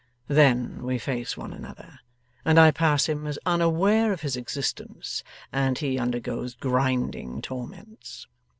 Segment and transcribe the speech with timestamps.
[0.29, 1.99] Then we face one another,
[2.43, 8.25] and I pass him as unaware of his existence, and he undergoes grinding torments.